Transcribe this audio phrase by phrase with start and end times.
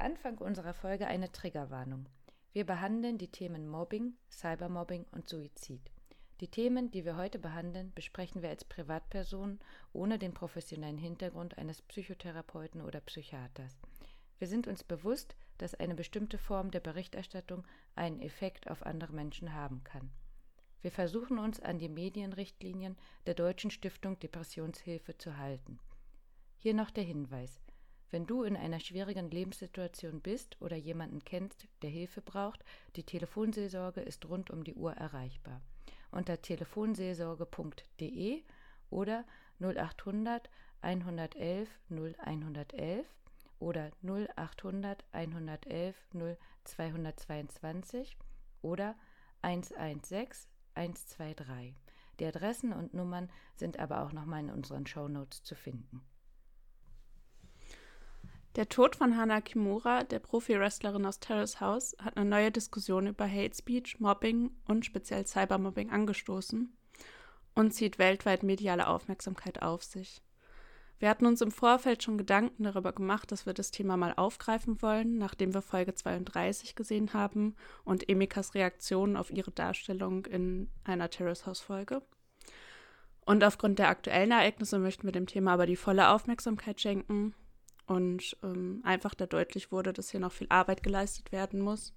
[0.00, 2.08] Anfang unserer Folge eine Triggerwarnung.
[2.52, 5.90] Wir behandeln die Themen Mobbing, Cybermobbing und Suizid.
[6.40, 9.58] Die Themen, die wir heute behandeln, besprechen wir als Privatpersonen
[9.92, 13.78] ohne den professionellen Hintergrund eines Psychotherapeuten oder Psychiaters.
[14.38, 19.54] Wir sind uns bewusst, dass eine bestimmte Form der Berichterstattung einen Effekt auf andere Menschen
[19.54, 20.10] haben kann.
[20.82, 25.78] Wir versuchen uns an die Medienrichtlinien der Deutschen Stiftung Depressionshilfe zu halten.
[26.58, 27.60] Hier noch der Hinweis.
[28.10, 34.00] Wenn du in einer schwierigen Lebenssituation bist oder jemanden kennst, der Hilfe braucht, die Telefonseelsorge
[34.00, 35.60] ist rund um die Uhr erreichbar.
[36.10, 38.42] Unter telefonseelsorge.de
[38.90, 39.24] oder
[39.60, 40.48] 0800
[40.82, 43.06] 111 0111
[43.58, 45.96] oder 0800 111
[46.64, 48.16] 0222
[48.62, 48.94] oder
[49.42, 51.74] 116 123.
[52.20, 56.02] Die Adressen und Nummern sind aber auch nochmal in unseren Shownotes zu finden.
[58.56, 63.30] Der Tod von Hana Kimura, der Profi-Wrestlerin aus Terrace House, hat eine neue Diskussion über
[63.30, 66.74] Hate Speech, Mobbing und speziell Cybermobbing angestoßen
[67.54, 70.22] und zieht weltweit mediale Aufmerksamkeit auf sich.
[70.98, 74.80] Wir hatten uns im Vorfeld schon Gedanken darüber gemacht, dass wir das Thema mal aufgreifen
[74.80, 81.10] wollen, nachdem wir Folge 32 gesehen haben und Emikas Reaktion auf ihre Darstellung in einer
[81.10, 82.00] Terrace House Folge.
[83.26, 87.34] Und aufgrund der aktuellen Ereignisse möchten wir dem Thema aber die volle Aufmerksamkeit schenken
[87.86, 91.94] und ähm, einfach da deutlich wurde, dass hier noch viel Arbeit geleistet werden muss,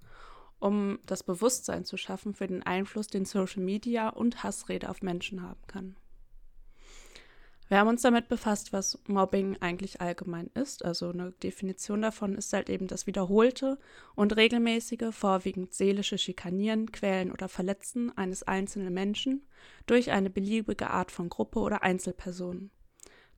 [0.59, 5.42] um das Bewusstsein zu schaffen für den Einfluss, den Social Media und Hassrede auf Menschen
[5.42, 5.95] haben kann.
[7.70, 10.84] Wir haben uns damit befasst, was Mobbing eigentlich allgemein ist.
[10.84, 13.78] Also eine Definition davon ist halt eben das wiederholte
[14.16, 19.48] und regelmäßige, vorwiegend seelische Schikanieren, Quälen oder Verletzen eines einzelnen Menschen
[19.86, 22.72] durch eine beliebige Art von Gruppe oder Einzelperson.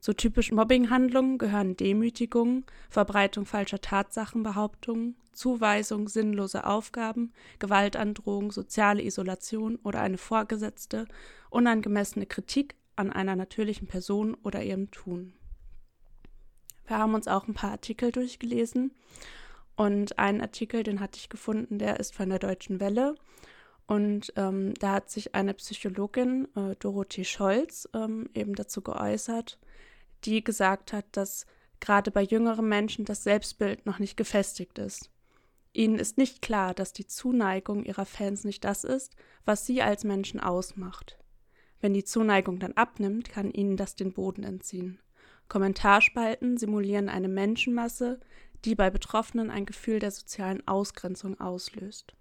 [0.01, 10.01] Zu typischen Mobbinghandlungen gehören Demütigung, Verbreitung falscher Tatsachenbehauptungen, Zuweisung sinnloser Aufgaben, Gewaltandrohung, soziale Isolation oder
[10.01, 11.05] eine vorgesetzte,
[11.51, 15.33] unangemessene Kritik an einer natürlichen Person oder ihrem Tun.
[16.87, 18.95] Wir haben uns auch ein paar Artikel durchgelesen
[19.75, 23.13] und einen Artikel, den hatte ich gefunden, der ist von der Deutschen Welle
[23.85, 29.59] und ähm, da hat sich eine Psychologin, äh, Dorothee Scholz, ähm, eben dazu geäußert,
[30.25, 31.45] die gesagt hat, dass
[31.79, 35.09] gerade bei jüngeren Menschen das Selbstbild noch nicht gefestigt ist.
[35.73, 39.15] Ihnen ist nicht klar, dass die Zuneigung ihrer Fans nicht das ist,
[39.45, 41.17] was sie als Menschen ausmacht.
[41.79, 44.99] Wenn die Zuneigung dann abnimmt, kann ihnen das den Boden entziehen.
[45.47, 48.19] Kommentarspalten simulieren eine Menschenmasse,
[48.63, 52.13] die bei Betroffenen ein Gefühl der sozialen Ausgrenzung auslöst.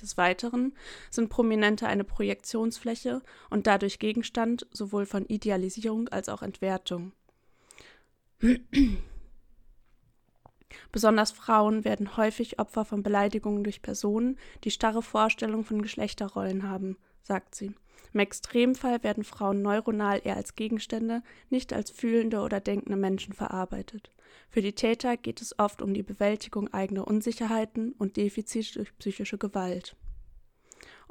[0.00, 0.74] Des Weiteren
[1.10, 7.12] sind Prominente eine Projektionsfläche und dadurch Gegenstand sowohl von Idealisierung als auch Entwertung.
[10.92, 16.96] Besonders Frauen werden häufig Opfer von Beleidigungen durch Personen, die starre Vorstellungen von Geschlechterrollen haben,
[17.22, 17.74] sagt sie.
[18.12, 24.10] Im Extremfall werden Frauen neuronal eher als Gegenstände, nicht als fühlende oder denkende Menschen verarbeitet.
[24.48, 29.38] Für die Täter geht es oft um die Bewältigung eigener Unsicherheiten und Defizite durch psychische
[29.38, 29.96] Gewalt.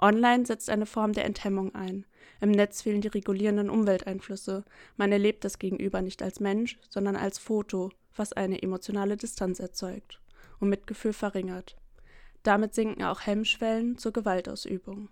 [0.02, 2.06] Online setzt eine Form der Enthemmung ein.
[2.41, 4.63] Im Netz fehlen die regulierenden Umwelteinflüsse.
[4.96, 10.22] Man erlebt das Gegenüber nicht als Mensch, sondern als Foto, was eine emotionale Distanz erzeugt
[10.59, 11.75] und Mitgefühl verringert.
[12.44, 15.09] Damit sinken auch Hemmschwellen zur Gewaltausübung.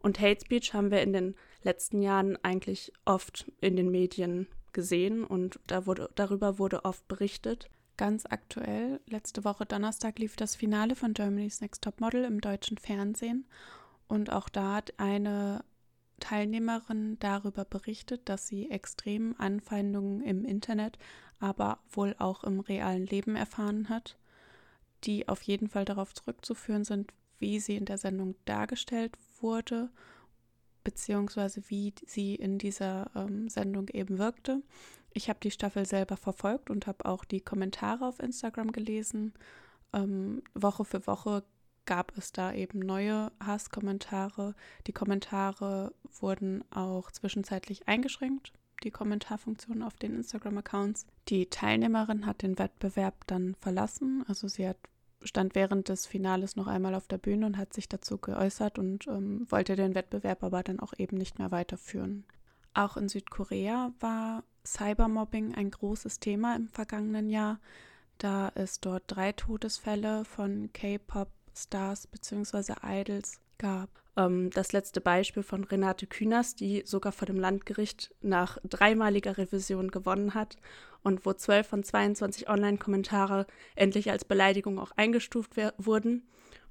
[0.00, 5.24] Und Hate Speech haben wir in den letzten Jahren eigentlich oft in den Medien gesehen
[5.24, 7.70] und da wurde, darüber wurde oft berichtet.
[7.96, 12.78] Ganz aktuell, letzte Woche Donnerstag lief das Finale von Germany's Next Top Model im deutschen
[12.78, 13.46] Fernsehen
[14.08, 15.64] und auch da hat eine
[16.20, 20.98] Teilnehmerin darüber berichtet, dass sie extremen Anfeindungen im Internet,
[21.40, 24.16] aber wohl auch im realen Leben erfahren hat,
[25.04, 29.90] die auf jeden Fall darauf zurückzuführen sind, wie sie in der Sendung dargestellt wurde,
[30.84, 34.62] beziehungsweise wie sie in dieser ähm, Sendung eben wirkte.
[35.14, 39.34] Ich habe die Staffel selber verfolgt und habe auch die Kommentare auf Instagram gelesen.
[39.92, 41.44] Ähm, Woche für Woche
[41.84, 44.54] gab es da eben neue Hasskommentare.
[44.86, 48.52] Die Kommentare wurden auch zwischenzeitlich eingeschränkt,
[48.84, 51.06] die Kommentarfunktion auf den Instagram-Accounts.
[51.28, 54.24] Die Teilnehmerin hat den Wettbewerb dann verlassen.
[54.28, 54.78] Also sie hat
[55.24, 59.06] stand während des Finales noch einmal auf der Bühne und hat sich dazu geäußert und
[59.06, 62.24] ähm, wollte den Wettbewerb aber dann auch eben nicht mehr weiterführen.
[62.74, 67.60] Auch in Südkorea war Cybermobbing ein großes Thema im vergangenen Jahr,
[68.18, 72.74] da es dort drei Todesfälle von K-Pop-Stars bzw.
[72.82, 74.01] Idols gab.
[74.16, 79.90] Ähm, das letzte Beispiel von Renate Künast, die sogar vor dem Landgericht nach dreimaliger Revision
[79.90, 80.56] gewonnen hat
[81.02, 86.28] und wo 12 von 22 Online-Kommentare endlich als Beleidigung auch eingestuft wurden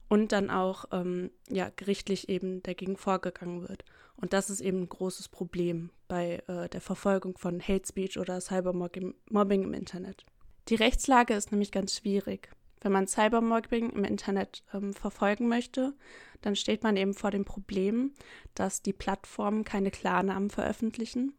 [0.08, 3.86] und dann auch ähm, ja, gerichtlich eben dagegen vorgegangen wird.
[4.16, 8.40] Und das ist eben ein großes Problem bei äh, der Verfolgung von Hate Speech oder
[8.40, 9.16] Cybermobbing
[9.64, 10.26] im Internet.
[10.68, 12.52] Die Rechtslage ist nämlich ganz schwierig.
[12.82, 15.94] Wenn man Cybermobbing im Internet ähm, verfolgen möchte,
[16.42, 18.12] dann steht man eben vor dem Problem,
[18.56, 21.38] dass die Plattformen keine Klarnamen veröffentlichen,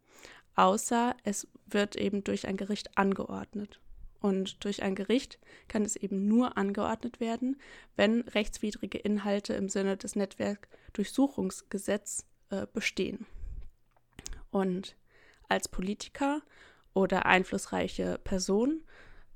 [0.54, 3.80] außer es wird eben durch ein Gericht angeordnet.
[4.20, 7.60] Und durch ein Gericht kann es eben nur angeordnet werden,
[7.96, 13.26] wenn rechtswidrige Inhalte im Sinne des Netzwerkdurchsuchungsgesetzes äh, bestehen.
[14.50, 14.96] Und
[15.48, 16.40] als Politiker
[16.94, 18.84] oder einflussreiche Person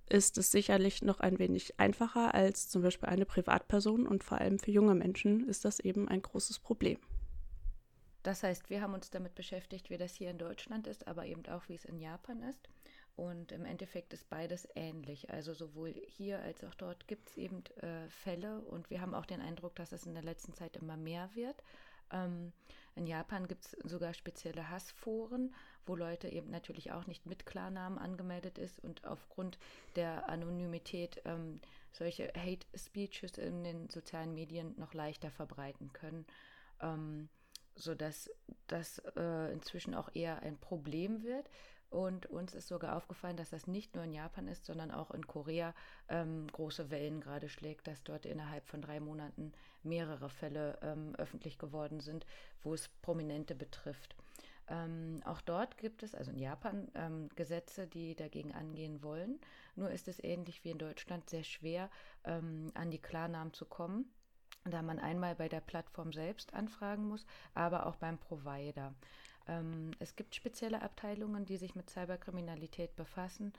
[0.08, 4.58] ist es sicherlich noch ein wenig einfacher als zum Beispiel eine Privatperson und vor allem
[4.58, 6.98] für junge Menschen ist das eben ein großes Problem.
[8.22, 11.46] Das heißt, wir haben uns damit beschäftigt, wie das hier in Deutschland ist, aber eben
[11.46, 12.68] auch, wie es in Japan ist.
[13.14, 15.30] Und im Endeffekt ist beides ähnlich.
[15.30, 19.26] Also sowohl hier als auch dort gibt es eben äh, Fälle und wir haben auch
[19.26, 21.62] den Eindruck, dass es in der letzten Zeit immer mehr wird.
[22.10, 22.52] Ähm,
[22.94, 25.54] in Japan gibt es sogar spezielle Hassforen,
[25.86, 29.58] wo Leute eben natürlich auch nicht mit Klarnamen angemeldet ist und aufgrund
[29.94, 31.60] der Anonymität ähm,
[31.92, 36.26] solche Hate Speeches in den sozialen Medien noch leichter verbreiten können.
[36.80, 37.28] Ähm,
[37.76, 38.30] sodass
[38.66, 41.48] das äh, inzwischen auch eher ein Problem wird.
[41.88, 45.26] Und uns ist sogar aufgefallen, dass das nicht nur in Japan ist, sondern auch in
[45.26, 45.72] Korea
[46.08, 49.52] ähm, große Wellen gerade schlägt, dass dort innerhalb von drei Monaten
[49.84, 52.26] mehrere Fälle ähm, öffentlich geworden sind,
[52.62, 54.16] wo es Prominente betrifft.
[54.68, 59.38] Ähm, auch dort gibt es, also in Japan, ähm, Gesetze, die dagegen angehen wollen.
[59.76, 61.90] Nur ist es ähnlich wie in Deutschland sehr schwer,
[62.24, 64.10] ähm, an die Klarnamen zu kommen,
[64.64, 68.94] da man einmal bei der Plattform selbst anfragen muss, aber auch beim Provider.
[69.46, 73.52] Ähm, es gibt spezielle Abteilungen, die sich mit Cyberkriminalität befassen.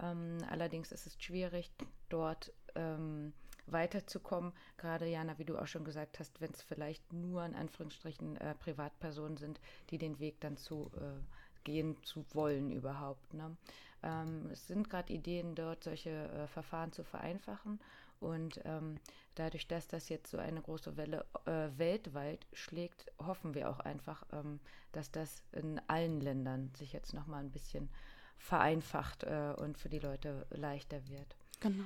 [0.00, 1.70] Ähm, allerdings ist es schwierig,
[2.08, 3.32] dort ähm,
[3.66, 4.52] weiterzukommen.
[4.76, 8.54] Gerade Jana, wie du auch schon gesagt hast, wenn es vielleicht nur in Anführungsstrichen äh,
[8.54, 11.20] Privatpersonen sind, die den Weg dann zu äh,
[11.64, 13.34] gehen zu wollen überhaupt.
[13.34, 13.56] Ne?
[14.02, 17.80] Ähm, es sind gerade Ideen dort, solche äh, Verfahren zu vereinfachen.
[18.20, 18.98] Und ähm,
[19.34, 24.24] dadurch, dass das jetzt so eine große Welle äh, weltweit schlägt, hoffen wir auch einfach,
[24.32, 24.60] ähm,
[24.92, 27.90] dass das in allen Ländern sich jetzt nochmal ein bisschen
[28.38, 31.36] vereinfacht äh, und für die Leute leichter wird.
[31.60, 31.84] Genau.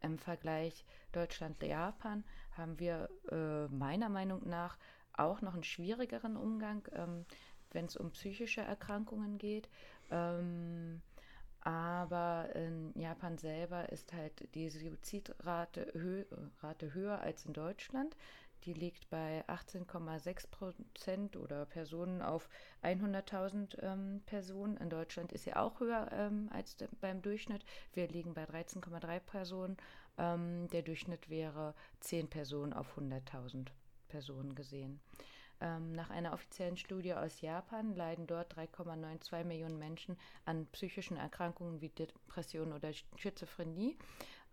[0.00, 4.78] Im Vergleich Deutschland-Japan haben wir äh, meiner Meinung nach
[5.12, 7.24] auch noch einen schwierigeren Umgang, ähm,
[7.72, 9.68] wenn es um psychische Erkrankungen geht.
[10.10, 11.02] Ähm,
[11.60, 16.24] aber in Japan selber ist halt die Suizidrate hö
[16.62, 18.16] Rate höher als in Deutschland.
[18.64, 22.48] Die liegt bei 18,6 Prozent oder Personen auf
[22.82, 24.76] 100.000 ähm, Personen.
[24.76, 27.64] In Deutschland ist sie auch höher ähm, als beim Durchschnitt.
[27.92, 29.76] Wir liegen bei 13,3 Personen.
[30.18, 33.68] Ähm, der Durchschnitt wäre 10 Personen auf 100.000
[34.08, 35.00] Personen gesehen.
[35.60, 41.80] Ähm, nach einer offiziellen Studie aus Japan leiden dort 3,92 Millionen Menschen an psychischen Erkrankungen
[41.80, 43.96] wie Depression oder Schizophrenie.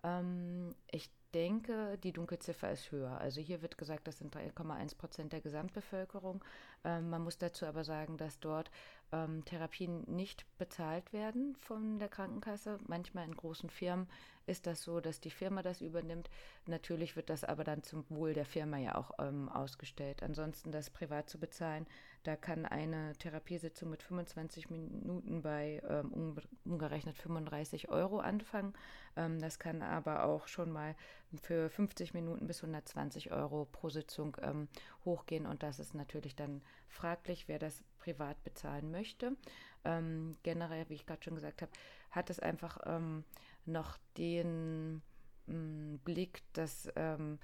[0.03, 3.19] Ähm, ich denke, die Dunkelziffer ist höher.
[3.19, 6.41] Also hier wird gesagt, das sind 3,1 Prozent der Gesamtbevölkerung.
[6.85, 8.71] Ähm, man muss dazu aber sagen, dass dort
[9.11, 12.77] ähm, Therapien nicht bezahlt werden von der Krankenkasse.
[12.87, 14.07] Manchmal in großen Firmen
[14.47, 16.29] ist das so, dass die Firma das übernimmt.
[16.67, 20.23] Natürlich wird das aber dann zum Wohl der Firma ja auch ähm, ausgestellt.
[20.23, 21.85] Ansonsten das privat zu bezahlen,
[22.23, 28.73] da kann eine Therapiesitzung mit 25 Minuten bei ähm, umgerechnet 35 Euro anfangen.
[29.15, 30.95] Ähm, das kann aber auch schon mal
[31.37, 34.67] für 50 Minuten bis 120 Euro pro Sitzung ähm,
[35.03, 39.35] hochgehen und das ist natürlich dann fraglich, wer das privat bezahlen möchte.
[39.83, 41.71] Ähm, generell, wie ich gerade schon gesagt habe,
[42.11, 43.23] hat es einfach ähm,
[43.65, 45.01] noch den
[45.47, 47.39] mm, Blick, dass ähm,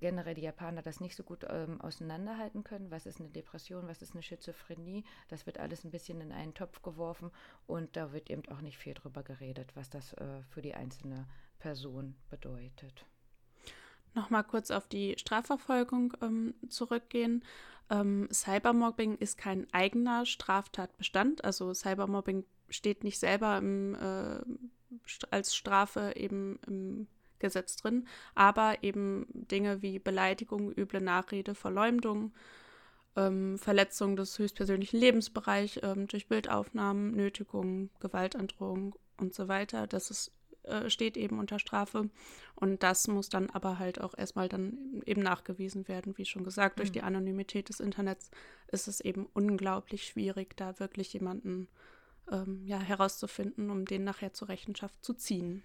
[0.00, 2.90] generell die Japaner das nicht so gut ähm, auseinanderhalten können.
[2.90, 5.04] Was ist eine Depression, was ist eine Schizophrenie?
[5.28, 7.30] Das wird alles ein bisschen in einen Topf geworfen
[7.66, 11.26] und da wird eben auch nicht viel drüber geredet, was das äh, für die einzelne
[11.58, 13.06] Person bedeutet.
[14.14, 17.44] Nochmal kurz auf die Strafverfolgung ähm, zurückgehen.
[17.90, 21.44] Ähm, Cybermobbing ist kein eigener Straftatbestand.
[21.44, 24.40] Also Cybermobbing steht nicht selber im, äh,
[25.30, 27.06] als Strafe eben im
[27.38, 32.32] Gesetz drin, aber eben Dinge wie Beleidigung, üble Nachrede, Verleumdung,
[33.16, 39.86] ähm, Verletzung des höchstpersönlichen Lebensbereichs ähm, durch Bildaufnahmen, Nötigung, Gewaltandrohung und so weiter.
[39.86, 40.32] Das ist
[40.64, 42.08] äh, steht eben unter Strafe.
[42.54, 46.16] Und das muss dann aber halt auch erstmal dann eben nachgewiesen werden.
[46.16, 46.94] Wie schon gesagt, durch mhm.
[46.94, 48.30] die Anonymität des Internets
[48.68, 51.68] ist es eben unglaublich schwierig, da wirklich jemanden
[52.30, 55.62] ähm, ja, herauszufinden, um den nachher zur Rechenschaft zu ziehen.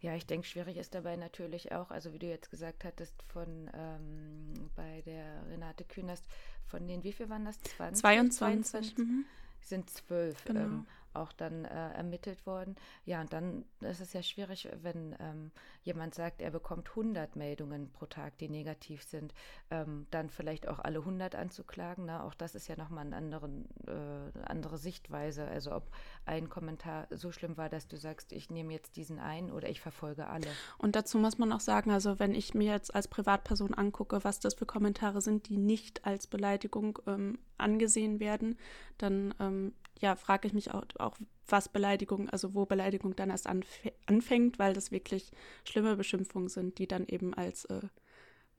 [0.00, 3.70] Ja, ich denke, schwierig ist dabei natürlich auch, also wie du jetzt gesagt hattest, von
[3.72, 6.26] ähm, bei der Renate Künast,
[6.66, 7.58] von den, wie viel waren das?
[7.60, 8.02] 20?
[8.02, 8.94] 22.
[8.94, 9.24] 22 mhm.
[9.62, 10.44] Sind zwölf.
[10.44, 10.60] Genau.
[10.60, 10.86] Ähm,
[11.16, 12.76] auch dann äh, ermittelt worden.
[13.04, 15.50] Ja, und dann ist es ja schwierig, wenn ähm,
[15.82, 19.34] jemand sagt, er bekommt 100 Meldungen pro Tag, die negativ sind,
[19.70, 22.06] ähm, dann vielleicht auch alle 100 anzuklagen.
[22.06, 22.22] Ne?
[22.22, 23.50] Auch das ist ja nochmal eine andere,
[23.86, 25.46] äh, andere Sichtweise.
[25.46, 25.90] Also ob
[26.26, 29.80] ein Kommentar so schlimm war, dass du sagst, ich nehme jetzt diesen ein oder ich
[29.80, 30.48] verfolge alle.
[30.78, 34.40] Und dazu muss man auch sagen, also wenn ich mir jetzt als Privatperson angucke, was
[34.40, 38.58] das für Kommentare sind, die nicht als Beleidigung ähm, angesehen werden,
[38.98, 43.46] dann ähm, ja, frage ich mich auch, auch, was Beleidigung, also wo Beleidigung dann erst
[43.46, 43.66] anf
[44.06, 45.30] anfängt, weil das wirklich
[45.64, 47.80] schlimme Beschimpfungen sind, die dann eben als, äh,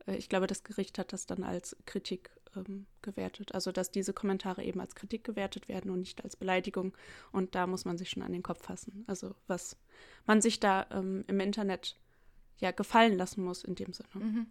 [0.08, 3.54] äh, ich glaube, das Gericht hat das dann als Kritik ähm, gewertet.
[3.54, 6.96] Also, dass diese Kommentare eben als Kritik gewertet werden und nicht als Beleidigung.
[7.32, 9.04] Und da muss man sich schon an den Kopf fassen.
[9.08, 9.78] Also, was
[10.26, 11.98] man sich da ähm, im Internet
[12.58, 14.10] ja gefallen lassen muss in dem Sinne.
[14.14, 14.48] Mhm.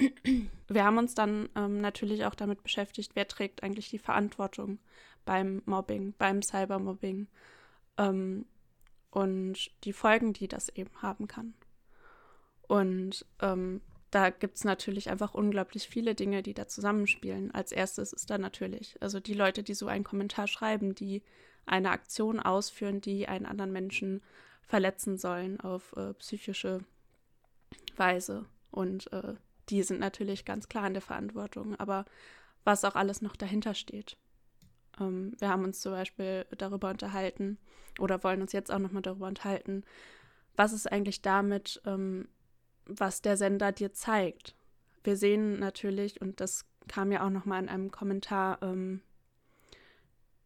[0.69, 4.79] Wir haben uns dann ähm, natürlich auch damit beschäftigt, wer trägt eigentlich die Verantwortung
[5.25, 7.29] beim Mobbing, beim Cybermobbing
[7.99, 8.47] ähm,
[9.11, 11.55] und die Folgen, die das eben haben kann.
[12.67, 17.51] Und ähm, da gibt es natürlich einfach unglaublich viele Dinge, die da zusammenspielen.
[17.51, 21.23] Als erstes ist da natürlich, also die Leute, die so einen Kommentar schreiben, die
[21.67, 24.23] eine Aktion ausführen, die einen anderen Menschen
[24.63, 26.81] verletzen sollen auf äh, psychische
[27.97, 28.47] Weise.
[28.71, 29.35] Und äh,
[29.69, 31.75] die sind natürlich ganz klar in der Verantwortung.
[31.77, 32.05] Aber
[32.65, 34.17] was auch alles noch dahinter steht.
[35.01, 37.59] Ähm, wir haben uns zum Beispiel darüber unterhalten
[37.99, 39.85] oder wollen uns jetzt auch nochmal darüber unterhalten,
[40.57, 42.29] was ist eigentlich damit, ähm,
[42.87, 44.55] was der Sender dir zeigt.
[45.03, 49.01] Wir sehen natürlich, und das kam ja auch nochmal in einem Kommentar, ähm,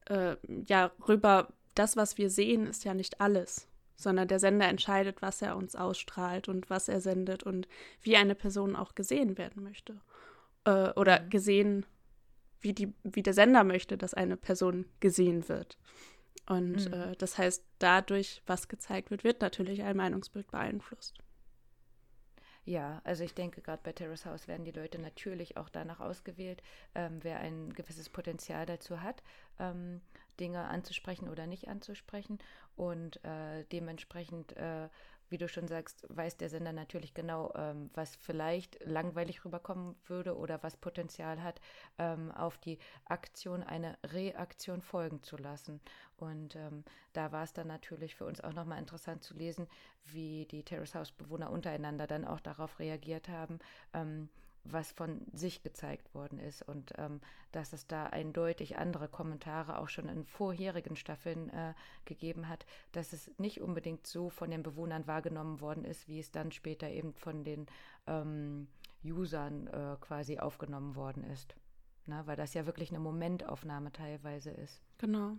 [0.07, 0.37] äh,
[0.67, 5.43] ja, rüber, das, was wir sehen, ist ja nicht alles, sondern der Sender entscheidet, was
[5.43, 7.69] er uns ausstrahlt und was er sendet und
[8.03, 10.01] wie eine Person auch gesehen werden möchte.
[10.65, 11.31] Äh, oder mhm.
[11.31, 11.87] gesehen
[12.61, 15.79] wie, die, wie der Sender möchte, dass eine Person gesehen wird.
[16.47, 16.93] Und mhm.
[16.93, 21.19] äh, das heißt, dadurch, was gezeigt wird, wird natürlich ein Meinungsbild beeinflusst.
[22.65, 26.63] Ja, also ich denke, gerade bei Terrace House werden die Leute natürlich auch danach ausgewählt,
[26.95, 29.23] ähm, wer ein gewisses Potenzial dazu hat,
[29.59, 30.03] ähm,
[30.39, 32.39] Dinge anzusprechen oder nicht anzusprechen.
[32.77, 34.91] Und äh, dementsprechend äh,
[35.31, 40.37] wie du schon sagst, weiß der Sender natürlich genau, ähm, was vielleicht langweilig rüberkommen würde
[40.37, 41.61] oder was Potenzial hat,
[41.99, 45.81] ähm, auf die Aktion eine Reaktion folgen zu lassen.
[46.17, 49.69] Und ähm, da war es dann natürlich für uns auch nochmal interessant zu lesen,
[50.05, 53.59] wie die Terrace House Bewohner untereinander dann auch darauf reagiert haben
[53.93, 54.29] ähm,
[54.73, 57.21] was von sich gezeigt worden ist und ähm,
[57.53, 63.13] dass es da eindeutig andere Kommentare auch schon in vorherigen Staffeln äh, gegeben hat, dass
[63.13, 67.15] es nicht unbedingt so von den Bewohnern wahrgenommen worden ist, wie es dann später eben
[67.15, 67.67] von den
[68.07, 68.69] ähm,
[69.05, 71.55] Usern äh, quasi aufgenommen worden ist.
[72.07, 74.81] Na, weil das ja wirklich eine Momentaufnahme teilweise ist.
[74.97, 75.37] Genau.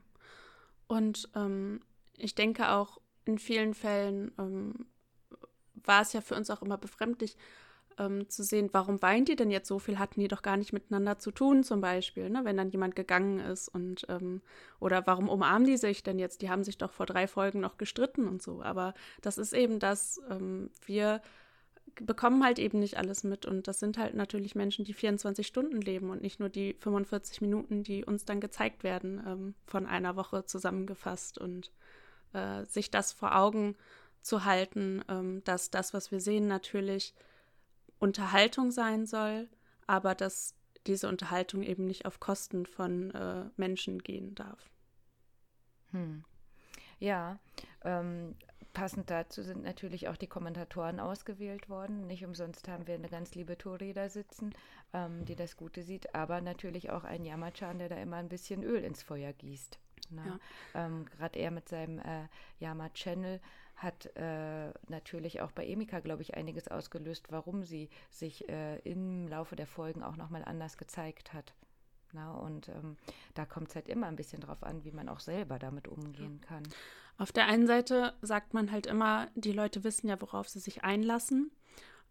[0.87, 1.81] Und ähm,
[2.15, 4.87] ich denke auch in vielen Fällen ähm,
[5.73, 7.37] war es ja für uns auch immer befremdlich,
[7.99, 9.99] ähm, zu sehen, warum weint die denn jetzt so viel?
[9.99, 12.41] Hatten die doch gar nicht miteinander zu tun, zum Beispiel, ne?
[12.43, 14.41] wenn dann jemand gegangen ist und ähm,
[14.79, 16.41] oder warum umarmen die sich denn jetzt?
[16.41, 18.61] Die haben sich doch vor drei Folgen noch gestritten und so.
[18.63, 21.21] Aber das ist eben das, ähm, wir
[21.95, 25.81] bekommen halt eben nicht alles mit und das sind halt natürlich Menschen, die 24 Stunden
[25.81, 30.15] leben und nicht nur die 45 Minuten, die uns dann gezeigt werden, ähm, von einer
[30.15, 31.71] Woche zusammengefasst und
[32.33, 33.75] äh, sich das vor Augen
[34.21, 37.13] zu halten, ähm, dass das, was wir sehen, natürlich
[37.99, 39.49] Unterhaltung sein soll,
[39.87, 40.55] aber dass
[40.87, 44.69] diese Unterhaltung eben nicht auf Kosten von äh, Menschen gehen darf.
[45.91, 46.23] Hm.
[46.99, 47.39] Ja,
[47.83, 48.35] ähm,
[48.73, 52.07] passend dazu sind natürlich auch die Kommentatoren ausgewählt worden.
[52.07, 54.53] Nicht umsonst haben wir eine ganz liebe Tori da sitzen,
[54.93, 58.63] ähm, die das Gute sieht, aber natürlich auch ein Yamachan, der da immer ein bisschen
[58.63, 59.79] Öl ins Feuer gießt.
[60.11, 60.39] Ne?
[60.73, 60.85] Ja.
[60.85, 62.27] Ähm, Gerade er mit seinem äh,
[62.59, 63.39] Yama-Channel
[63.79, 69.27] hat äh, natürlich auch bei Emika, glaube ich, einiges ausgelöst, warum sie sich äh, im
[69.27, 71.53] Laufe der Folgen auch nochmal anders gezeigt hat.
[72.11, 72.97] Na, und ähm,
[73.35, 76.41] da kommt es halt immer ein bisschen drauf an, wie man auch selber damit umgehen
[76.41, 76.63] kann.
[77.17, 80.83] Auf der einen Seite sagt man halt immer, die Leute wissen ja, worauf sie sich
[80.83, 81.51] einlassen.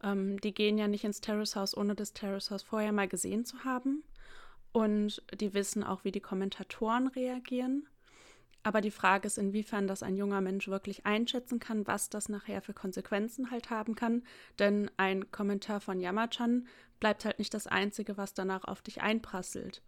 [0.03, 3.45] Ähm, die gehen ja nicht ins Terrace House, ohne das Terrace House vorher mal gesehen
[3.45, 4.05] zu haben.
[4.73, 7.89] Und die wissen auch, wie die Kommentatoren reagieren.
[8.69, 12.61] Aber die Frage ist, inwiefern das ein junger Mensch wirklich einschätzen kann, was das nachher
[12.61, 14.25] für Konsequenzen halt haben kann.
[14.59, 16.69] Denn ein Kommentar von Yamachan
[17.01, 19.83] bleibt halt nicht das Einzige, was danach auf dich einprasselt.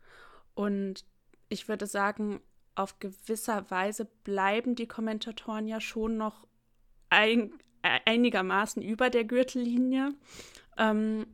[0.55, 1.05] Und
[1.51, 2.41] ich würde sagen,
[2.75, 6.47] auf gewisser Weise bleiben die Kommentatoren ja schon noch
[7.11, 10.15] ein, einigermaßen über der Gürtellinie.
[10.79, 11.27] Ähm,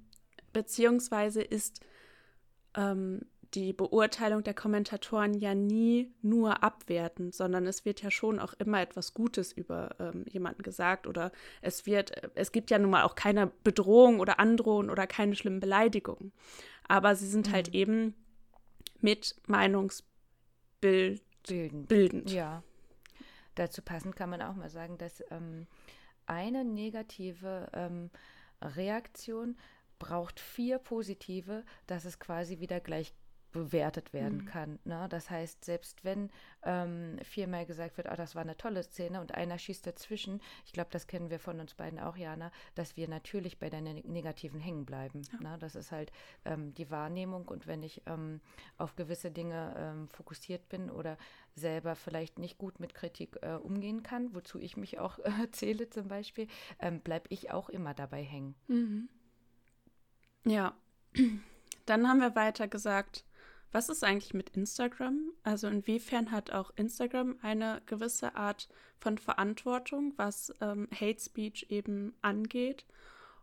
[0.53, 1.81] beziehungsweise ist
[2.75, 3.21] ähm,
[3.55, 8.81] die Beurteilung der Kommentatoren ja nie nur abwertend, sondern es wird ja schon auch immer
[8.81, 13.15] etwas Gutes über ähm, jemanden gesagt oder es wird, es gibt ja nun mal auch
[13.15, 16.33] keine Bedrohung oder Androhung oder keine schlimmen Beleidigungen.
[16.89, 17.73] Aber sie sind halt mhm.
[17.73, 18.15] halt eben
[19.01, 21.89] mit Meinungsbild bildend.
[21.89, 22.31] bildend.
[22.31, 22.63] Ja.
[23.55, 25.67] Dazu passend kann man auch mal sagen, dass ähm,
[26.27, 28.11] eine negative ähm,
[28.61, 29.57] Reaktion
[29.99, 33.15] braucht vier positive, dass es quasi wieder gleich
[33.57, 34.45] bewertet werden mhm.
[34.45, 34.79] kann.
[34.85, 35.07] Ne?
[35.09, 36.31] Das heißt, selbst wenn
[36.63, 40.73] ähm, viermal gesagt wird, oh, das war eine tolle Szene und einer schießt dazwischen, ich
[40.73, 44.61] glaube, das kennen wir von uns beiden auch, Jana, dass wir natürlich bei der negativen
[44.61, 45.23] hängen bleiben.
[45.33, 45.51] Ja.
[45.51, 45.59] Ne?
[45.59, 46.13] Das ist halt
[46.45, 48.41] ähm, die Wahrnehmung und wenn ich ähm,
[48.77, 51.17] auf gewisse Dinge ähm, fokussiert bin oder
[51.55, 55.89] selber vielleicht nicht gut mit Kritik äh, umgehen kann, wozu ich mich auch äh, zähle
[55.89, 56.47] zum Beispiel,
[56.79, 58.55] ähm, bleibe ich auch immer dabei hängen.
[58.69, 59.09] Mhm.
[60.45, 60.75] Ja.
[61.87, 63.25] Dann haben wir weiter gesagt,
[63.77, 65.33] was ist eigentlich mit Instagram?
[65.43, 72.15] Also inwiefern hat auch Instagram eine gewisse Art von Verantwortung, was ähm, Hate Speech eben
[72.23, 72.87] angeht?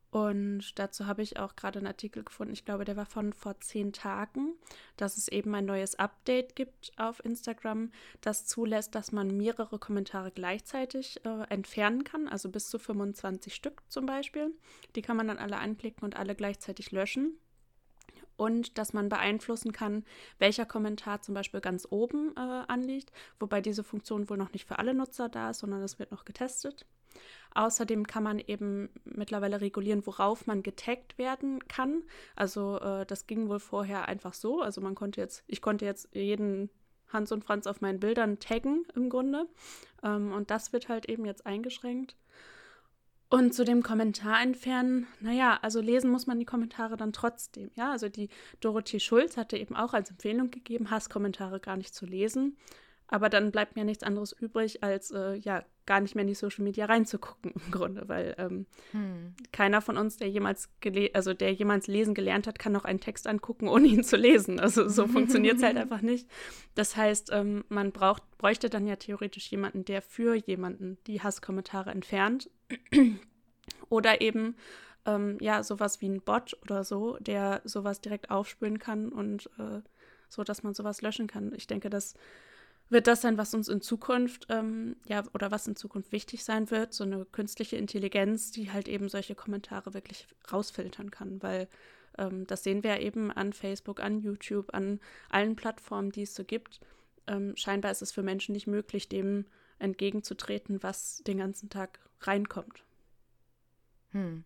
[0.09, 3.59] Und dazu habe ich auch gerade einen Artikel gefunden, ich glaube, der war von vor
[3.61, 4.53] zehn Tagen,
[4.97, 10.31] dass es eben ein neues Update gibt auf Instagram, das zulässt, dass man mehrere Kommentare
[10.31, 14.51] gleichzeitig äh, entfernen kann, also bis zu 25 Stück zum Beispiel.
[14.95, 17.37] Die kann man dann alle anklicken und alle gleichzeitig löschen
[18.37, 20.03] und dass man beeinflussen kann,
[20.39, 24.79] welcher Kommentar zum Beispiel ganz oben äh, anliegt, wobei diese Funktion wohl noch nicht für
[24.79, 26.85] alle Nutzer da ist, sondern es wird noch getestet.
[27.55, 32.03] Außerdem kann man eben mittlerweile regulieren, worauf man getaggt werden kann.
[32.35, 34.61] Also äh, das ging wohl vorher einfach so.
[34.61, 36.69] Also man konnte jetzt, ich konnte jetzt jeden
[37.09, 39.47] Hans und Franz auf meinen Bildern taggen im Grunde.
[40.03, 42.15] Ähm, und das wird halt eben jetzt eingeschränkt.
[43.33, 47.71] Und zu dem Kommentar entfernen, naja, also lesen muss man die Kommentare dann trotzdem.
[47.73, 52.05] Ja, also die Dorothee Schulz hatte eben auch als Empfehlung gegeben, Hasskommentare gar nicht zu
[52.05, 52.57] lesen.
[53.07, 56.35] Aber dann bleibt mir nichts anderes übrig, als äh, ja gar nicht mehr in die
[56.35, 59.33] Social Media reinzugucken im Grunde, weil ähm, hm.
[59.51, 60.69] keiner von uns, der jemals
[61.13, 64.59] also der jemals lesen gelernt hat, kann noch einen Text angucken, ohne ihn zu lesen.
[64.59, 66.27] Also so funktioniert es halt einfach nicht.
[66.75, 71.89] Das heißt, ähm, man braucht, bräuchte dann ja theoretisch jemanden, der für jemanden die Hasskommentare
[71.89, 72.49] entfernt.
[73.89, 74.55] Oder eben
[75.05, 79.81] ähm, ja sowas wie ein Bot oder so, der sowas direkt aufspüren kann und äh,
[80.29, 81.53] so, dass man sowas löschen kann.
[81.55, 82.15] Ich denke, das
[82.89, 86.69] wird das sein, was uns in Zukunft, ähm, ja, oder was in Zukunft wichtig sein
[86.69, 91.67] wird, so eine künstliche Intelligenz, die halt eben solche Kommentare wirklich rausfiltern kann, weil
[92.17, 96.43] ähm, das sehen wir eben an Facebook, an YouTube, an allen Plattformen, die es so
[96.43, 96.81] gibt.
[97.27, 99.45] Ähm, scheinbar ist es für Menschen nicht möglich, dem
[99.83, 102.83] entgegenzutreten, was den ganzen Tag reinkommt.
[104.11, 104.43] Hm.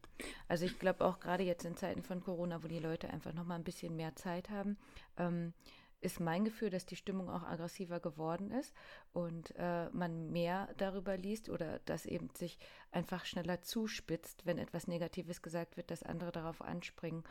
[0.47, 3.45] Also ich glaube auch gerade jetzt in Zeiten von Corona, wo die Leute einfach noch
[3.45, 4.77] mal ein bisschen mehr Zeit haben,
[5.17, 5.53] ähm,
[5.99, 8.73] ist mein Gefühl, dass die Stimmung auch aggressiver geworden ist
[9.13, 12.59] und äh, man mehr darüber liest oder dass eben sich
[12.91, 17.23] einfach schneller zuspitzt, wenn etwas Negatives gesagt wird, dass andere darauf anspringen.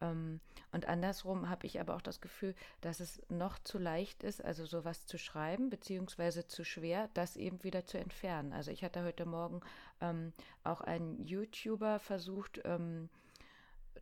[0.00, 0.40] Ähm,
[0.72, 4.66] und andersrum habe ich aber auch das Gefühl, dass es noch zu leicht ist, also
[4.66, 8.52] sowas zu schreiben, beziehungsweise zu schwer, das eben wieder zu entfernen.
[8.52, 9.60] Also ich hatte heute Morgen
[10.00, 13.08] ähm, auch einen YouTuber versucht ähm,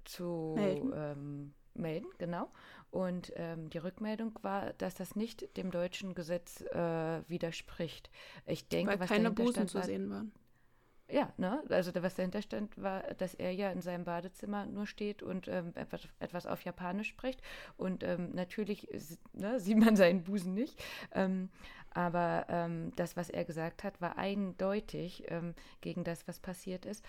[0.04, 0.92] zu melden.
[0.94, 2.50] Ähm, melden, genau.
[2.90, 8.10] Und ähm, die Rückmeldung war, dass das nicht dem deutschen Gesetz äh, widerspricht.
[8.46, 10.32] Ich denke, Weil was keine Busen zu sehen waren.
[11.12, 11.62] Ja, ne?
[11.68, 15.72] Also was dahinter stand, war, dass er ja in seinem Badezimmer nur steht und ähm,
[15.74, 17.42] etwas, etwas, auf Japanisch spricht.
[17.76, 18.88] Und ähm, natürlich
[19.34, 20.82] ne, sieht man seinen Busen nicht.
[21.12, 21.50] Ähm,
[21.90, 27.04] aber ähm, das, was er gesagt hat, war eindeutig ähm, gegen das, was passiert ist.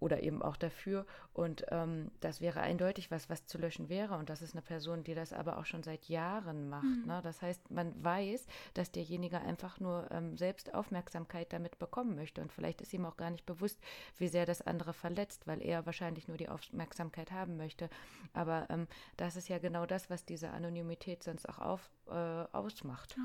[0.00, 1.06] Oder eben auch dafür.
[1.32, 4.16] Und ähm, das wäre eindeutig was, was zu löschen wäre.
[4.16, 6.84] Und das ist eine Person, die das aber auch schon seit Jahren macht.
[6.84, 7.04] Mhm.
[7.06, 7.20] Ne?
[7.22, 12.40] Das heißt, man weiß, dass derjenige einfach nur ähm, selbst Aufmerksamkeit damit bekommen möchte.
[12.40, 13.80] Und vielleicht ist ihm auch gar nicht bewusst,
[14.18, 17.88] wie sehr das andere verletzt, weil er wahrscheinlich nur die Aufmerksamkeit haben möchte.
[18.32, 23.16] Aber ähm, das ist ja genau das, was diese Anonymität sonst auch auf, äh, ausmacht.
[23.16, 23.24] Ja.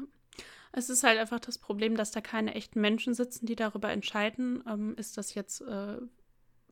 [0.75, 4.63] Es ist halt einfach das Problem, dass da keine echten Menschen sitzen, die darüber entscheiden,
[4.67, 5.97] ähm, ist das jetzt äh,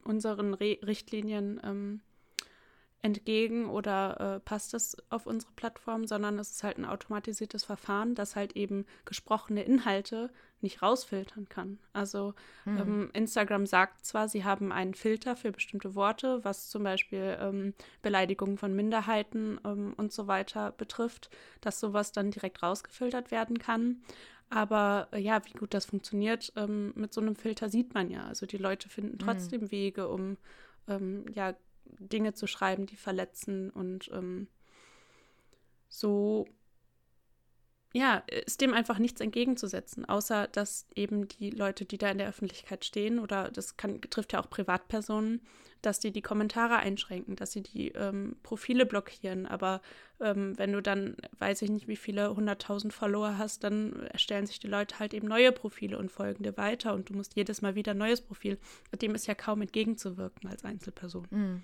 [0.04, 2.02] unseren Re Richtlinien ähm,
[3.04, 8.16] entgegen oder äh, passt das auf unsere Plattform, sondern es ist halt ein automatisiertes Verfahren,
[8.16, 10.30] das halt eben gesprochene Inhalte
[10.62, 11.80] nicht rausfiltern kann.
[11.94, 12.36] Also
[12.66, 12.78] mhm.
[12.78, 17.74] ähm, Instagram sagt zwar, sie haben einen Filter für bestimmte Worte, was zum Beispiel ähm,
[18.04, 24.04] Beleidigungen von Minderheiten ähm, und so weiter betrifft, dass sowas dann direkt rausgefiltert werden kann.
[24.52, 28.26] Aber äh, ja, wie gut das funktioniert, ähm, mit so einem Filter sieht man ja.
[28.26, 29.20] Also die Leute finden mhm.
[29.20, 29.72] trotzdem mhm.
[29.72, 30.38] Wege, um
[30.88, 34.48] ähm, ja Dinge zu schreiben, die verletzen und ähm,
[35.88, 36.48] so
[37.94, 42.30] ja, ist dem einfach nichts entgegenzusetzen, außer dass eben die Leute, die da in der
[42.30, 45.42] Öffentlichkeit stehen, oder das kann, betrifft ja auch Privatpersonen,
[45.82, 49.46] dass die die Kommentare einschränken, dass sie die ähm, Profile blockieren.
[49.46, 49.82] Aber
[50.20, 54.60] ähm, wenn du dann, weiß ich nicht, wie viele hunderttausend Follower hast, dann erstellen sich
[54.60, 57.76] die Leute halt eben neue Profile und folgen dir weiter und du musst jedes Mal
[57.76, 58.58] wieder ein neues Profil.
[59.02, 61.28] Dem ist ja kaum entgegenzuwirken als Einzelperson.
[61.30, 61.64] Mhm.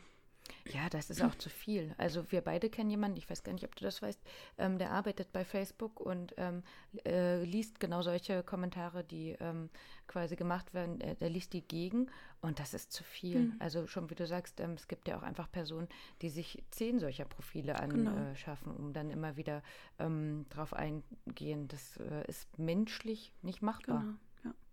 [0.73, 1.93] Ja, das ist auch zu viel.
[1.97, 4.19] Also wir beide kennen jemanden, ich weiß gar nicht, ob du das weißt,
[4.57, 6.63] ähm, der arbeitet bei Facebook und ähm,
[7.05, 9.69] äh, liest genau solche Kommentare, die ähm,
[10.07, 10.99] quasi gemacht werden.
[11.01, 12.09] Äh, der liest die gegen
[12.41, 13.39] und das ist zu viel.
[13.39, 13.55] Mhm.
[13.59, 15.87] Also schon wie du sagst, ähm, es gibt ja auch einfach Personen,
[16.21, 18.85] die sich zehn solcher Profile anschaffen, genau.
[18.85, 19.63] um dann immer wieder
[19.99, 21.67] ähm, drauf eingehen.
[21.67, 24.01] Das äh, ist menschlich nicht machbar.
[24.01, 24.17] Genau.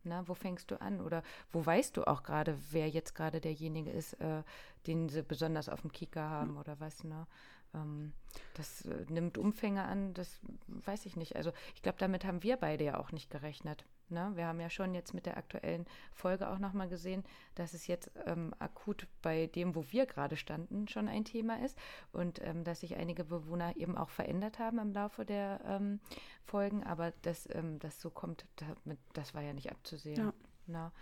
[0.04, 1.00] Na, wo fängst du an?
[1.00, 4.42] Oder wo weißt du auch gerade, wer jetzt gerade derjenige ist, äh,
[4.86, 7.26] den sie besonders auf dem Kika haben oder was, ne?
[7.74, 8.12] Ähm,
[8.54, 11.36] das äh, nimmt Umfänge an, das weiß ich nicht.
[11.36, 13.84] Also ich glaube, damit haben wir beide ja auch nicht gerechnet.
[14.08, 14.32] Ne?
[14.34, 18.10] Wir haben ja schon jetzt mit der aktuellen Folge auch nochmal gesehen, dass es jetzt
[18.26, 21.78] ähm, akut bei dem, wo wir gerade standen, schon ein Thema ist
[22.12, 26.00] und ähm, dass sich einige Bewohner eben auch verändert haben im Laufe der ähm,
[26.44, 26.84] Folgen.
[26.84, 30.32] Aber dass ähm, das so kommt, damit, das war ja nicht abzusehen.
[30.66, 30.92] Ja.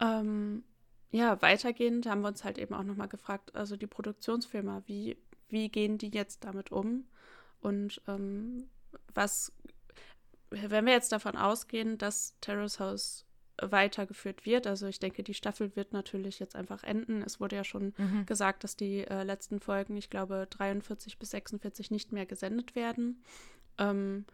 [0.00, 0.64] Ähm,
[1.10, 5.16] ja, weitergehend haben wir uns halt eben auch nochmal gefragt, also die Produktionsfirma, wie,
[5.48, 7.04] wie gehen die jetzt damit um?
[7.60, 8.68] Und ähm,
[9.14, 9.52] was
[10.50, 13.24] wenn wir jetzt davon ausgehen, dass Terrace House
[13.62, 17.22] weitergeführt wird, also ich denke, die Staffel wird natürlich jetzt einfach enden.
[17.22, 18.24] Es wurde ja schon mhm.
[18.26, 23.22] gesagt, dass die äh, letzten Folgen, ich glaube, 43 bis 46 nicht mehr gesendet werden.
[23.78, 24.24] Ähm,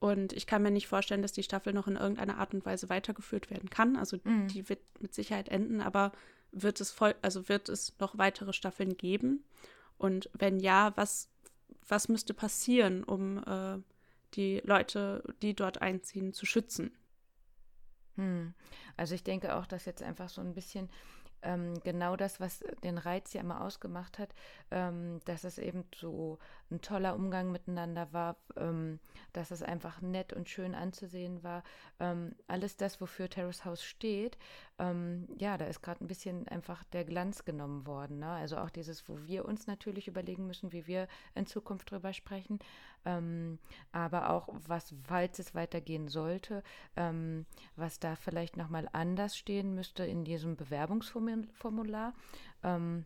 [0.00, 2.88] und ich kann mir nicht vorstellen, dass die Staffel noch in irgendeiner Art und Weise
[2.88, 3.96] weitergeführt werden kann.
[3.96, 4.48] Also mhm.
[4.48, 6.12] die wird mit Sicherheit enden, aber
[6.52, 9.44] wird es voll, also wird es noch weitere Staffeln geben?
[9.96, 11.30] Und wenn ja, was,
[11.88, 13.78] was müsste passieren, um äh,
[14.36, 16.92] die Leute, die dort einziehen, zu schützen.
[18.16, 18.54] Hm.
[18.96, 20.88] Also ich denke auch, dass jetzt einfach so ein bisschen
[21.42, 24.34] ähm, genau das, was den Reiz ja immer ausgemacht hat,
[24.70, 26.38] ähm, dass es eben so
[26.74, 28.98] ein toller Umgang miteinander war, ähm,
[29.32, 31.62] dass es einfach nett und schön anzusehen war.
[32.00, 34.36] Ähm, alles das, wofür Terrace House steht,
[34.78, 38.18] ähm, ja, da ist gerade ein bisschen einfach der Glanz genommen worden.
[38.18, 38.28] Ne?
[38.28, 42.58] Also auch dieses, wo wir uns natürlich überlegen müssen, wie wir in Zukunft drüber sprechen,
[43.04, 43.58] ähm,
[43.92, 46.62] aber auch was, falls es weitergehen sollte,
[46.96, 52.14] ähm, was da vielleicht nochmal anders stehen müsste in diesem Bewerbungsformular,
[52.62, 53.04] ähm,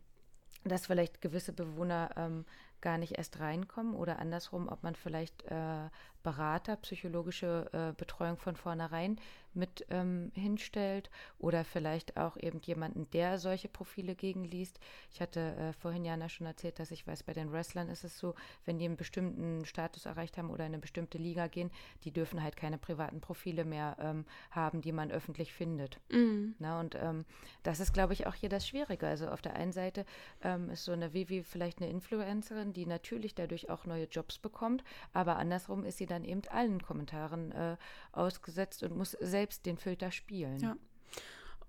[0.65, 2.45] dass vielleicht gewisse Bewohner ähm,
[2.81, 5.89] gar nicht erst reinkommen oder andersrum, ob man vielleicht äh,
[6.29, 9.19] Berater, psychologische äh, Betreuung von vornherein
[9.55, 14.79] mit ähm, hinstellt oder vielleicht auch eben jemanden, der solche Profile gegenliest.
[15.11, 18.19] Ich hatte äh, vorhin Jana schon erzählt, dass ich weiß, bei den Wrestlern ist es
[18.19, 21.71] so, wenn die einen bestimmten Status erreicht haben oder in eine bestimmte Liga gehen,
[22.05, 25.99] die dürfen halt keine privaten Profile mehr ähm, haben, die man öffentlich findet.
[26.11, 26.55] Mhm.
[26.59, 27.25] Na, und ähm,
[27.63, 29.07] das ist, glaube ich, auch hier das Schwierige.
[29.07, 30.05] Also auf der einen Seite
[30.43, 34.85] ähm, ist so eine Vivi vielleicht eine Influencerin, die natürlich dadurch auch neue Jobs bekommt,
[35.13, 37.77] aber andersrum ist sie dann eben allen Kommentaren äh,
[38.13, 40.59] ausgesetzt und muss selbst den Filter spielen.
[40.59, 40.77] Ja.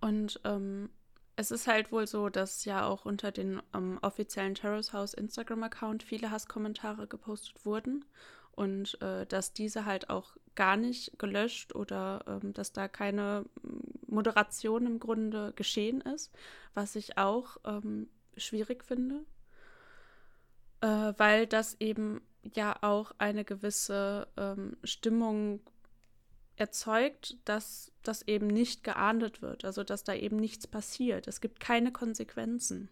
[0.01, 0.89] Und ähm,
[1.35, 6.03] es ist halt wohl so, dass ja auch unter den ähm, offiziellen Terrace House Instagram-Account
[6.03, 8.05] viele Hasskommentare gepostet wurden
[8.51, 13.45] und äh, dass diese halt auch gar nicht gelöscht oder ähm, dass da keine
[14.07, 16.33] Moderation im Grunde geschehen ist,
[16.73, 19.23] was ich auch ähm, schwierig finde,
[20.81, 22.21] äh, weil das eben
[22.55, 25.61] ja auch eine gewisse ähm, Stimmung
[26.55, 31.27] erzeugt, dass das eben nicht geahndet wird, also dass da eben nichts passiert.
[31.27, 32.89] Es gibt keine Konsequenzen.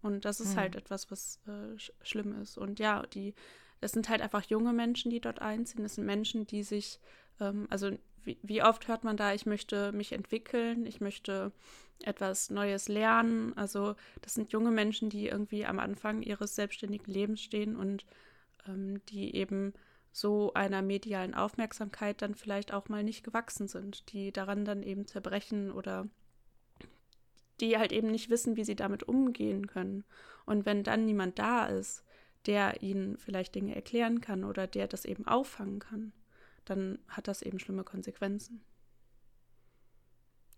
[0.00, 0.60] Und das ist mhm.
[0.60, 2.58] halt etwas, was äh, sch schlimm ist.
[2.58, 3.34] Und ja, die,
[3.80, 5.82] das sind halt einfach junge Menschen, die dort einziehen.
[5.84, 6.98] Das sind Menschen, die sich,
[7.40, 7.90] ähm, also
[8.24, 11.52] wie, wie, oft hört man da, ich möchte mich entwickeln, ich möchte
[12.02, 13.56] etwas Neues lernen.
[13.56, 18.04] Also das sind junge Menschen, die irgendwie am Anfang ihres selbstständigen Lebens stehen und
[18.66, 19.72] ähm, die eben
[20.12, 25.06] so einer medialen Aufmerksamkeit dann vielleicht auch mal nicht gewachsen sind, die daran dann eben
[25.06, 26.06] zerbrechen oder
[27.60, 30.04] die halt eben nicht wissen, wie sie damit umgehen können.
[30.44, 32.04] Und wenn dann niemand da ist,
[32.46, 36.12] der ihnen vielleicht Dinge erklären kann oder der das eben auffangen kann,
[36.64, 38.64] dann hat das eben schlimme Konsequenzen.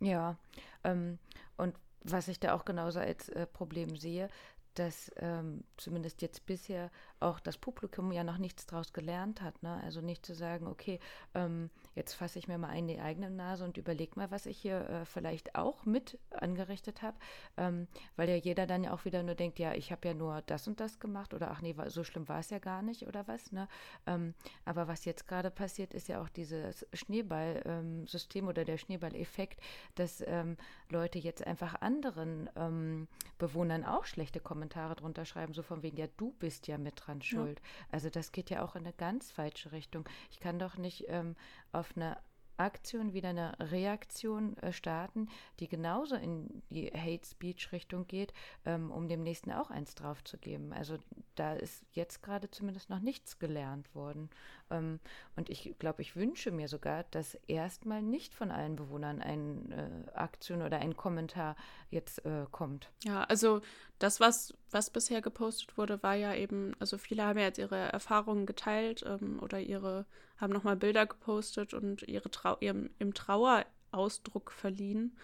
[0.00, 0.38] Ja,
[0.82, 1.18] ähm,
[1.56, 4.28] und was ich da auch genauso als äh, Problem sehe,
[4.74, 6.90] dass ähm, zumindest jetzt bisher
[7.24, 9.62] auch das Publikum ja noch nichts draus gelernt hat.
[9.62, 9.80] Ne?
[9.82, 11.00] Also nicht zu sagen, okay,
[11.34, 14.58] ähm, jetzt fasse ich mir mal in die eigene Nase und überlege mal, was ich
[14.58, 17.16] hier äh, vielleicht auch mit angerichtet habe,
[17.56, 20.42] ähm, weil ja jeder dann ja auch wieder nur denkt, ja, ich habe ja nur
[20.42, 23.26] das und das gemacht oder ach nee, so schlimm war es ja gar nicht oder
[23.26, 23.52] was.
[23.52, 23.68] Ne?
[24.06, 24.34] Ähm,
[24.64, 29.60] aber was jetzt gerade passiert, ist ja auch dieses Schneeballsystem oder der Schneeballeffekt,
[29.94, 30.56] dass ähm,
[30.90, 33.08] Leute jetzt einfach anderen ähm,
[33.38, 37.13] Bewohnern auch schlechte Kommentare drunter schreiben, so von wegen, ja, du bist ja mit dran
[37.22, 37.60] schuld.
[37.60, 37.86] Ja.
[37.92, 40.08] Also das geht ja auch in eine ganz falsche Richtung.
[40.30, 41.36] Ich kann doch nicht ähm,
[41.72, 42.16] auf eine
[42.56, 48.32] Aktion wieder eine Reaktion äh, starten, die genauso in die Hate Speech Richtung geht,
[48.64, 50.72] ähm, um dem nächsten auch eins draufzugeben.
[50.72, 50.98] Also
[51.34, 54.30] da ist jetzt gerade zumindest noch nichts gelernt worden.
[54.74, 55.00] Ähm,
[55.36, 60.10] und ich glaube, ich wünsche mir sogar, dass erstmal nicht von allen Bewohnern eine äh,
[60.16, 61.56] Aktion oder ein Kommentar
[61.90, 62.90] jetzt äh, kommt.
[63.04, 63.60] Ja, also
[63.98, 67.76] das, was, was bisher gepostet wurde, war ja eben, also viele haben ja jetzt ihre
[67.76, 70.06] Erfahrungen geteilt ähm, oder ihre,
[70.36, 75.16] haben nochmal Bilder gepostet und ihre Trau ihrem, im Trauerausdruck verliehen.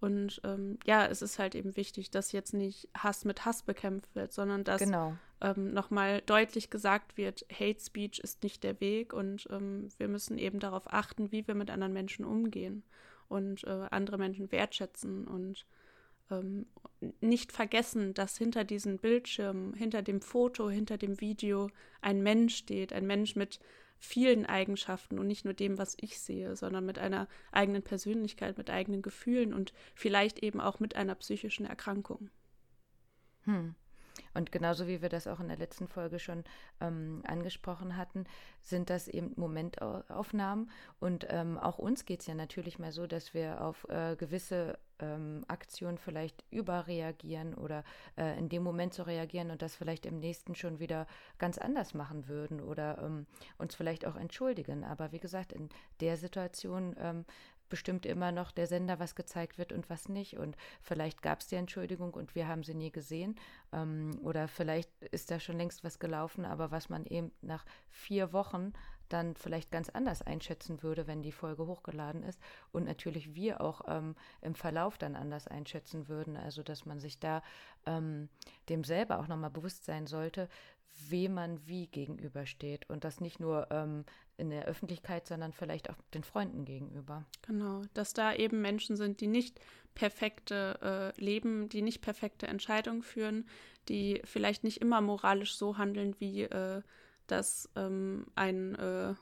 [0.00, 4.14] Und ähm, ja, es ist halt eben wichtig, dass jetzt nicht Hass mit Hass bekämpft
[4.14, 5.16] wird, sondern dass genau.
[5.44, 10.38] Ähm, nochmal deutlich gesagt wird, Hate Speech ist nicht der Weg und ähm, wir müssen
[10.38, 12.82] eben darauf achten, wie wir mit anderen Menschen umgehen
[13.28, 15.66] und äh, andere Menschen wertschätzen und
[16.30, 16.64] ähm,
[17.20, 21.68] nicht vergessen, dass hinter diesen Bildschirmen, hinter dem Foto, hinter dem Video
[22.00, 23.60] ein Mensch steht, ein Mensch mit
[23.98, 28.70] vielen Eigenschaften und nicht nur dem, was ich sehe, sondern mit einer eigenen Persönlichkeit, mit
[28.70, 32.30] eigenen Gefühlen und vielleicht eben auch mit einer psychischen Erkrankung.
[33.44, 33.74] Hm.
[34.34, 36.44] Und genauso wie wir das auch in der letzten Folge schon
[36.80, 38.24] ähm, angesprochen hatten,
[38.62, 40.70] sind das eben Momentaufnahmen.
[41.00, 44.78] Und ähm, auch uns geht es ja natürlich mal so, dass wir auf äh, gewisse
[45.00, 47.84] ähm, Aktionen vielleicht überreagieren oder
[48.16, 51.06] äh, in dem Moment so reagieren und das vielleicht im nächsten schon wieder
[51.38, 53.26] ganz anders machen würden oder ähm,
[53.58, 54.84] uns vielleicht auch entschuldigen.
[54.84, 55.68] Aber wie gesagt, in
[56.00, 57.24] der Situation ähm,
[57.68, 60.36] bestimmt immer noch der Sender, was gezeigt wird und was nicht.
[60.38, 63.36] Und vielleicht gab es die Entschuldigung und wir haben sie nie gesehen.
[63.72, 68.32] Ähm, oder vielleicht ist da schon längst was gelaufen, aber was man eben nach vier
[68.32, 68.72] Wochen
[69.08, 72.40] dann vielleicht ganz anders einschätzen würde, wenn die Folge hochgeladen ist.
[72.72, 76.36] Und natürlich wir auch ähm, im Verlauf dann anders einschätzen würden.
[76.36, 77.42] Also dass man sich da
[77.86, 78.28] ähm,
[78.68, 80.48] dem selber auch nochmal bewusst sein sollte,
[81.08, 82.88] wem man wie gegenübersteht.
[82.88, 84.04] Und das nicht nur ähm,
[84.36, 87.24] in der Öffentlichkeit, sondern vielleicht auch den Freunden gegenüber.
[87.46, 89.60] Genau, dass da eben Menschen sind, die nicht
[89.94, 93.46] perfekte äh, Leben, die nicht perfekte Entscheidungen führen,
[93.88, 96.82] die vielleicht nicht immer moralisch so handeln, wie äh,
[97.26, 99.14] das ähm, ein äh,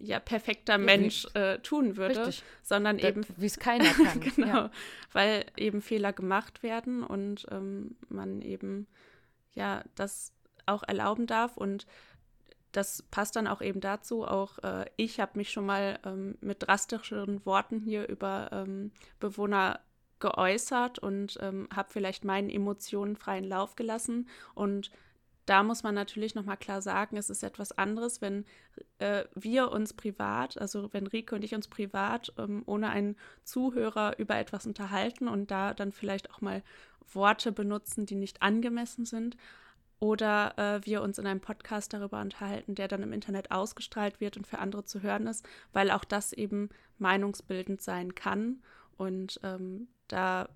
[0.00, 2.44] ja, perfekter Mensch äh, tun würde, richtig.
[2.62, 4.20] sondern da, eben wie es keiner kann.
[4.20, 4.70] genau, ja.
[5.12, 8.86] weil eben Fehler gemacht werden und ähm, man eben
[9.52, 10.32] ja das
[10.66, 11.86] auch erlauben darf und
[12.78, 14.24] das passt dann auch eben dazu.
[14.24, 19.80] Auch äh, ich habe mich schon mal ähm, mit drastischeren Worten hier über ähm, Bewohner
[20.20, 24.28] geäußert und ähm, habe vielleicht meinen Emotionen freien Lauf gelassen.
[24.54, 24.92] Und
[25.44, 28.44] da muss man natürlich nochmal klar sagen, es ist etwas anderes, wenn
[28.98, 34.18] äh, wir uns privat, also wenn Rike und ich uns privat ähm, ohne einen Zuhörer
[34.18, 36.62] über etwas unterhalten und da dann vielleicht auch mal
[37.12, 39.36] Worte benutzen, die nicht angemessen sind
[40.00, 44.36] oder äh, wir uns in einem Podcast darüber unterhalten, der dann im Internet ausgestrahlt wird
[44.36, 48.62] und für andere zu hören ist, weil auch das eben meinungsbildend sein kann.
[48.96, 50.48] Und ähm, da,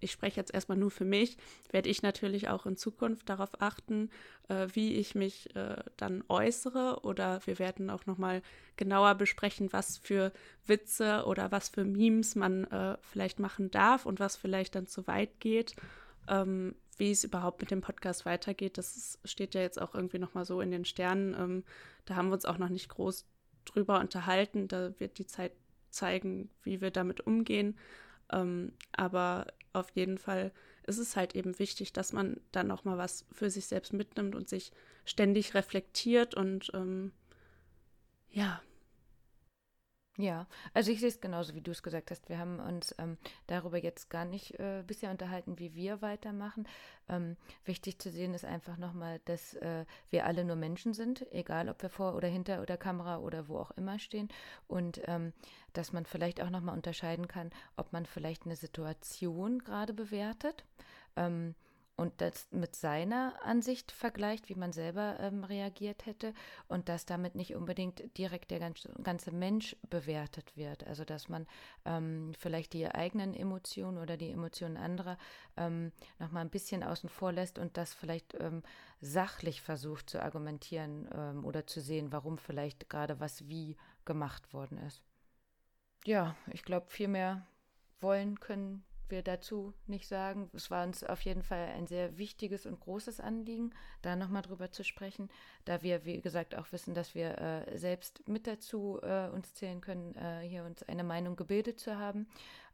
[0.00, 1.38] ich spreche jetzt erstmal nur für mich,
[1.70, 4.10] werde ich natürlich auch in Zukunft darauf achten,
[4.48, 7.00] äh, wie ich mich äh, dann äußere.
[7.02, 8.42] Oder wir werden auch nochmal
[8.76, 10.32] genauer besprechen, was für
[10.66, 15.06] Witze oder was für Memes man äh, vielleicht machen darf und was vielleicht dann zu
[15.06, 15.74] weit geht.
[16.28, 20.44] Ähm, wie es überhaupt mit dem Podcast weitergeht, das steht ja jetzt auch irgendwie nochmal
[20.44, 21.34] so in den Sternen.
[21.34, 21.64] Ähm,
[22.04, 23.26] da haben wir uns auch noch nicht groß
[23.64, 24.68] drüber unterhalten.
[24.68, 25.52] Da wird die Zeit
[25.90, 27.78] zeigen, wie wir damit umgehen.
[28.32, 30.52] Ähm, aber auf jeden Fall
[30.86, 34.34] ist es halt eben wichtig, dass man dann auch mal was für sich selbst mitnimmt
[34.34, 34.72] und sich
[35.04, 37.12] ständig reflektiert und ähm,
[38.30, 38.60] ja.
[40.18, 42.30] Ja, also ich sehe es genauso, wie du es gesagt hast.
[42.30, 46.66] Wir haben uns ähm, darüber jetzt gar nicht äh, bisher unterhalten, wie wir weitermachen.
[47.10, 51.68] Ähm, wichtig zu sehen ist einfach nochmal, dass äh, wir alle nur Menschen sind, egal
[51.68, 54.28] ob wir vor oder hinter oder Kamera oder wo auch immer stehen.
[54.68, 55.34] Und ähm,
[55.74, 60.64] dass man vielleicht auch nochmal unterscheiden kann, ob man vielleicht eine Situation gerade bewertet.
[61.16, 61.54] Ähm,
[61.96, 66.34] und das mit seiner Ansicht vergleicht, wie man selber ähm, reagiert hätte
[66.68, 70.86] und dass damit nicht unbedingt direkt der ganze, ganze Mensch bewertet wird.
[70.86, 71.46] Also dass man
[71.86, 75.16] ähm, vielleicht die eigenen Emotionen oder die Emotionen anderer
[75.56, 78.62] ähm, nochmal ein bisschen außen vor lässt und das vielleicht ähm,
[79.00, 84.78] sachlich versucht zu argumentieren ähm, oder zu sehen, warum vielleicht gerade was wie gemacht worden
[84.78, 85.02] ist.
[86.04, 87.46] Ja, ich glaube, viel mehr
[88.00, 90.50] wollen können wir dazu nicht sagen.
[90.52, 94.70] Es war uns auf jeden Fall ein sehr wichtiges und großes Anliegen, da nochmal drüber
[94.70, 95.30] zu sprechen,
[95.64, 99.80] da wir, wie gesagt, auch wissen, dass wir äh, selbst mit dazu äh, uns zählen
[99.80, 102.28] können, äh, hier uns eine Meinung gebildet zu haben.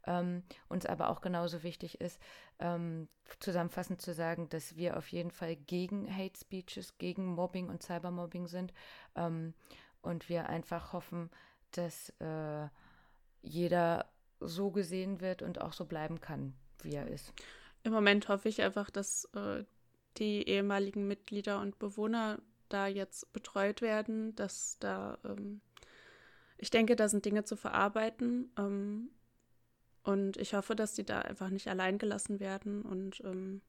[0.05, 2.19] Ähm, uns aber auch genauso wichtig ist,
[2.59, 3.07] ähm,
[3.39, 8.47] zusammenfassend zu sagen, dass wir auf jeden Fall gegen Hate Speeches, gegen Mobbing und Cybermobbing
[8.47, 8.73] sind
[9.15, 9.53] ähm,
[10.01, 11.29] und wir einfach hoffen,
[11.71, 12.67] dass äh,
[13.41, 14.05] jeder
[14.47, 17.33] so gesehen wird und auch so bleiben kann, wie er ist.
[17.83, 19.63] Im Moment hoffe ich einfach, dass äh,
[20.17, 25.61] die ehemaligen Mitglieder und Bewohner da jetzt betreut werden, dass da, ähm,
[26.57, 28.51] ich denke, da sind Dinge zu verarbeiten.
[28.57, 29.09] Ähm,
[30.03, 33.61] und ich hoffe, dass die da einfach nicht allein gelassen werden und ähm,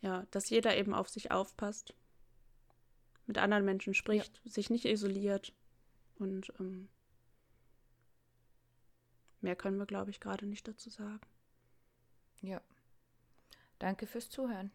[0.00, 1.94] ja, dass jeder eben auf sich aufpasst,
[3.26, 4.50] mit anderen Menschen spricht, ja.
[4.50, 5.52] sich nicht isoliert
[6.18, 6.88] und ähm,
[9.40, 11.20] Mehr können wir, glaube ich, gerade nicht dazu sagen.
[12.40, 12.60] Ja.
[13.78, 14.70] Danke fürs Zuhören.